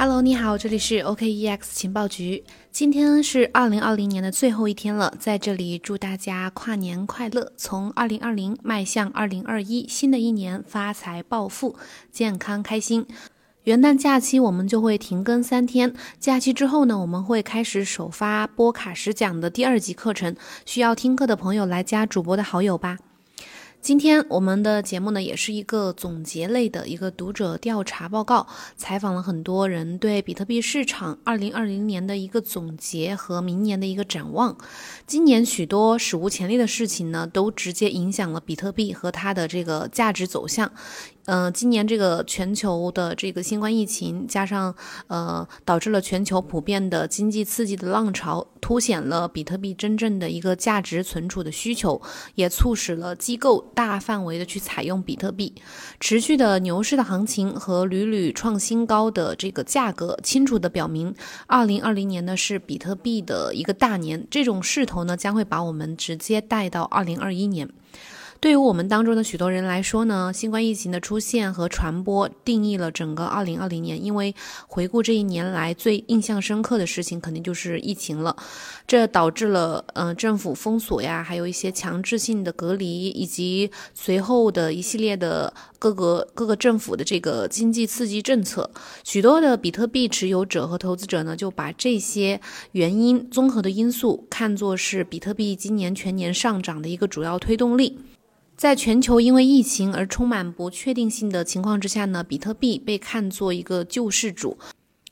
[0.00, 2.44] Hello，你好，这里是 OKEX 情报局。
[2.70, 11.74] 今天是二零二零年的最后一天了，在这里祝大家跨年快乐，从二零二零迈向二零二一，新的一年发财暴富，
[12.12, 13.08] 健康开心。
[13.64, 22.98] 元旦假期我们就会停更三天，假期之后呢，我们会开始首发波卡什讲的第二集课程，需要听课的朋友来加主播的好友吧。
[23.80, 28.46] 今天我们的节目呢，也是一个总结类的一个读者调查报告，
[28.76, 34.58] 采访了很多人对比特币市场二零二零年的一个总结和明年的一个展望。
[35.06, 40.70] 今年许多史无前例的事情呢，都直接影响了比特币和它的这个价值走向。
[41.28, 44.74] 嗯，今年这个全球的这个新冠疫情，加上
[45.08, 52.00] 呃，导致了全球普遍的经济刺激的浪潮，凸显了比特币真正的一个价值存储的需求，
[52.34, 55.54] 也促使了机构大范围的去采用比特币。
[56.00, 61.14] 持续的牛市的行情和屡屡创新高的这个价格，清楚的表明，
[61.46, 64.26] 二零二零年呢是比特币的一个大年。
[64.30, 67.68] 这种势头呢，将会把我们直接带到二零二一年。
[68.40, 74.04] 对于我们当中的许多人来说呢，新冠疫情的出现和传播定义了整个2020年。
[74.04, 74.32] 因为
[74.68, 78.36] 回顾这一年来最印象深刻的事情，肯定就是疫情了。
[78.86, 88.70] 这导致了嗯政府封锁呀，还有一些强制性的隔离，以及随后的一系列的各个各个政府的这个经济刺激政策。
[89.02, 97.98] 许多的比特币持有者和投资者呢，就把这些原因综合的因素看作是比特币今年全年上涨的一个主要推动力。
[98.58, 104.58] 在全球因为疫情而充满不确定性的情况之下呢，比特币被看作一个救世主。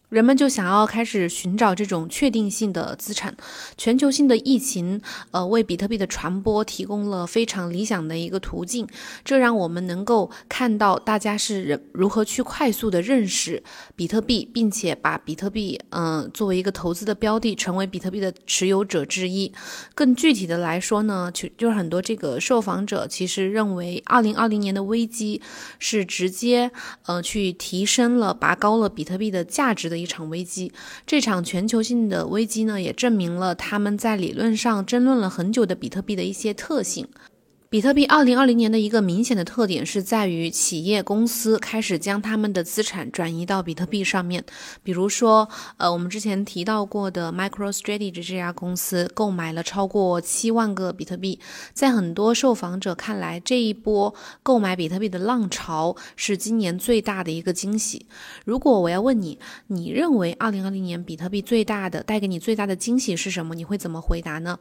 [0.08, 3.36] 人们就想要开始寻找这种确定性的资产。
[3.76, 5.00] 全球性的疫情，
[5.32, 8.86] 呃，为比特币的传播提供了非常理想的一个途径。
[9.24, 13.60] 这让我们能够看到大家是人如何去快速的认识
[13.96, 19.52] 比特币，并且把比特币，嗯，作为一个投资的标的，成为比特币的持有者之一。
[19.96, 25.42] 更具体的来说呢，就就是很多这个受访者其实认为，二零二零年的危机
[25.80, 26.70] 是直接，
[27.06, 29.95] 呃，去提升了、拔高了比特币的价值的。
[29.98, 30.72] 一场危机，
[31.06, 37.08] 这场全球性的危机呢，也证明了他们在理论上争论了很久的比特币的一些特性。
[37.68, 44.44] 比特币二零二零年的一个明显的特点是在于企业公司开始将他们的资产转移到比特币上面。
[44.84, 51.40] 比如说，呃，我们之前提到过的 MicroStrategy 这家公司购买了超过七万个比特币。
[51.72, 58.06] 在很多受访者看来，这一波购买比特币的浪潮是今年最大的一个惊喜。
[58.44, 63.56] 如果我要问你，你认为二零二零年比特币最大的带给你最大的惊喜是什么？
[63.56, 64.56] 你会怎么回答呢？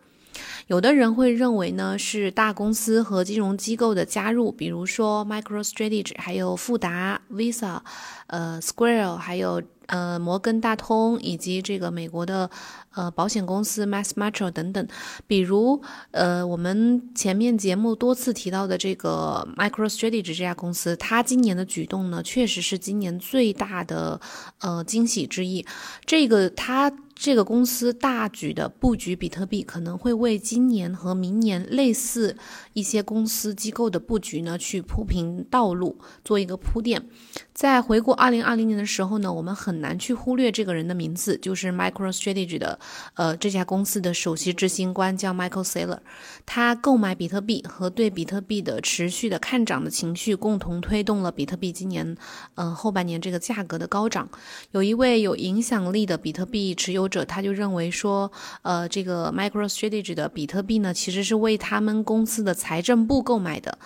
[0.68, 7.79] 有的人会认为呢，是大公司和金融机构的加入，比如说 MicroStrategy，还有富达、Visa，
[8.28, 12.50] 呃，Square，还有呃摩根大通，以及这个美国的
[12.94, 14.88] 呃保险公司 Mass Mutual 等等。
[15.28, 15.81] 比如
[16.12, 24.19] 呃，我们前面节目多次提到的这个 MicroStrategy 这家公司，它今年的举动呢，确实是今年最大的
[24.59, 25.66] 呃惊喜之一。
[26.06, 26.91] 这个它。
[27.17, 32.35] 这个公司大举的布局比特币，可能会为今年和明年类似
[32.73, 37.07] 一些公司机构的布局呢，去铺平道路，做一个铺垫。
[37.53, 42.80] 在回顾二零二零年的时候呢，我们很很难去忽略这个人的名字，就是 MicroStrategy 的
[43.13, 46.00] 呃这家公司的首席执行官叫 Michael Saylor。
[46.46, 52.16] 他购买比特币和对比特币的持续的看涨的情绪，共同推动了比特币今年
[52.56, 54.30] 嗯后半年这个价格的高涨。
[54.72, 57.06] 有一位有影响力的比特币持有。
[57.08, 58.31] 者他就认为说，
[58.64, 63.78] 呃，这个 MicroStrategy 的比特币呢，其实是为他们公司的财政部购买的。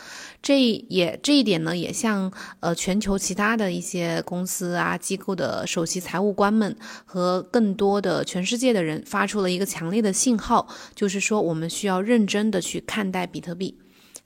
[0.41, 6.75] 这也这一点呢，也像呃全球其他的一些公司啊机构的首首席财务官们
[7.05, 13.77] 和更多的全世界的人发出了一个强烈的信号，就是说我们需要认真的去看待比特币。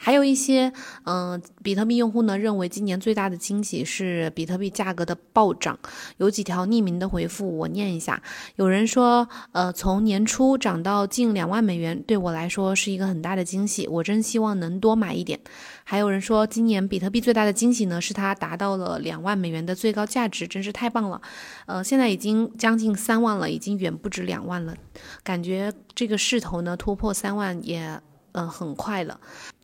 [0.04, 0.74] 还有一些，
[1.06, 5.80] 嗯，比特币用户呢认为今年最大的惊喜是比特币价格的暴涨。
[6.18, 8.22] 有几条匿名的回复，我念一下。
[8.58, 15.40] 有人说，呃，从年初涨到近两万美元，对我来说是一个很大的惊喜，我真希望能多买一点。
[15.86, 21.22] 还有人说，今年比特币最大的惊喜呢是它达到了两万美元的最高价值，真是太棒了。
[21.66, 24.76] 呃，现在已经将近三万了，已经远不止两万了，
[25.24, 28.02] 感觉这个势头呢突破三万也，
[28.34, 29.18] 嗯，很快了。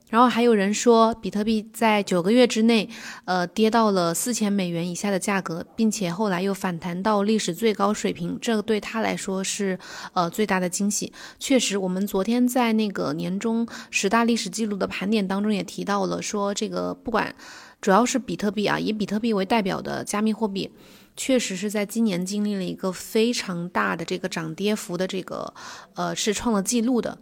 [0.10, 2.90] 然后还有人说，比特币在九个月之内，
[3.26, 9.78] 呃，跌到了四千美元以下的价格，并且后来又反弹到历史最高水平，这个对他来说是
[10.14, 11.14] 呃最大的惊喜。
[11.38, 17.36] 确实，我们昨天在那个年终十大历史记录的盘点当中也提到了，说这个不管。
[17.82, 20.70] 主要是比特币啊，以比特币为代表的加密货币，
[21.16, 25.54] 确实是在今年经历了一个非常大的这个涨跌幅的这个，
[25.96, 27.18] 呃，是创了记录的。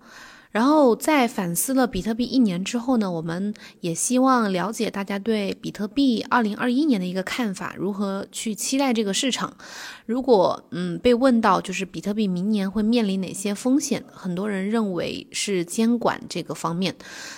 [0.52, 9.56] 然后在反思了比特币一年之后呢，我们也希望了解大家对比特币二零二一年的一个看法，如何去期待这个市场。
[10.06, 16.96] 如果嗯被问到就是比特币明年会面临哪些风险，很多人认为是监管这个方面，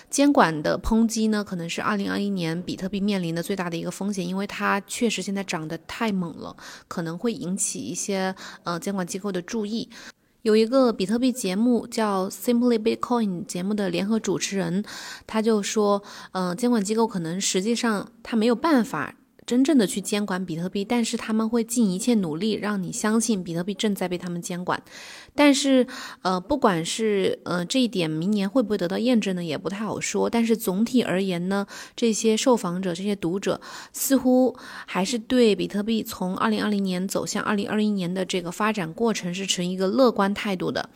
[0.10, 6.56] 监管的抨击呢，可能是二零二一年比特币面临的最大的一个风险，因为它确实现在涨得太猛了，
[6.88, 8.34] 可能会引起一些
[8.64, 9.90] 呃监管机构的注意。
[10.42, 14.84] 有一个比特币节目叫 Simply Bitcoin 节目的联合主持人，
[15.28, 16.02] 他就说，
[16.32, 19.16] 嗯，监管机构可能实际上他没有办法。
[19.50, 24.80] 真正的去监管比特币，但是他们会尽一切努力让你相信比特币正在被他们监管。
[25.34, 25.88] 但是，
[26.22, 30.30] 呃，不管是呃这一点明年会不会得到验证呢，也不太好说。
[30.30, 31.66] 但是总体而言呢，
[31.96, 33.60] 这些受访者、这些读者
[33.92, 34.56] 似乎
[34.86, 40.92] 还是对比特币从二零二零年走向二零二一年的这个发展过程是持一个乐观态度的。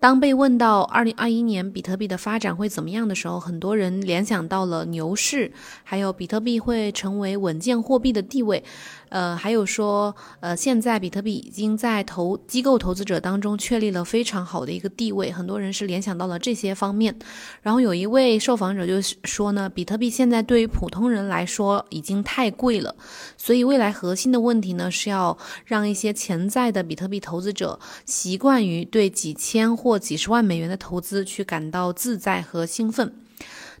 [0.00, 5.52] 当被问到二零二一年比特币的发展会怎么样的时候，很多人联想到了牛市，
[5.84, 8.64] 还有比特币会成为稳健货币的地位。
[9.10, 17.14] 呃，还有说，呃，现在比特币已经在投机构投资者当中确立了非常好的一个地位，很多人是联想到了这些方面。
[17.60, 22.94] 然后有一位受访者就说呢，比特币现在对于普通人来说已经太贵了，
[23.36, 25.36] 所以未来核心的问题呢是要
[25.66, 33.12] 让一些潜在的比特币投资者习惯于对几千或几十万美元的投资去感到自在和兴奋。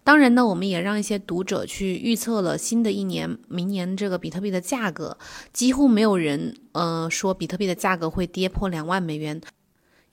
[0.02, 5.16] 当然呢，我们也让一些读者去预测了新的一年，明年这个比特币的价格，
[5.52, 9.40] 几乎没有人呃说比特币的价格会跌破两万美元。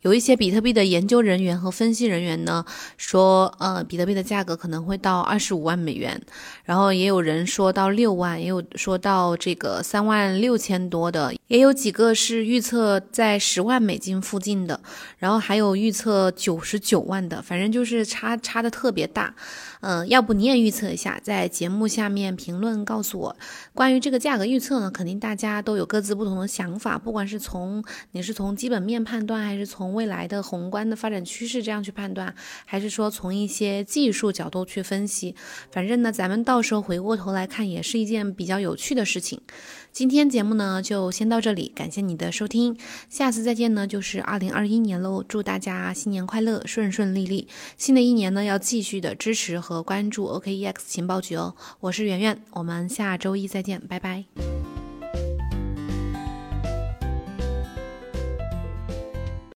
[0.02, 2.64] 有一些比特币的研究人员和分析人员呢
[2.98, 6.22] 说，呃，比特币的价格可能会到二十五万美元，
[6.64, 14.80] 然后也有人说到六万，也有说到这个三万六千多的，也有几个是预测在十万美金附近的，
[15.18, 19.34] 然后还有预测九十九万的，反正就是差差的特别大。
[19.82, 23.36] 嗯，要不你也预测一下，在节目下面评论告诉我，
[23.74, 32.36] 关于这个价格预测呢，肯定大家都有各自不同的想法，不管是从你是从基本面判断，还是从从未来的宏观的发展趋势这样去判断，
[32.66, 35.34] 还是说从一些技术角度去分析，
[35.72, 39.39] 反正呢，咱们到时候回过头来看，也是一件比较有趣的事情。
[39.94, 47.48] 今天节目呢就先到这里，感谢你的收听，下次再见呢就是二零二一年喽，祝大家新年快乐，顺顺利利。
[47.78, 54.25] 新的一年呢要继续的支持和关注 OKEX 情报局哦，我是圆圆，我们下周一再见，拜拜。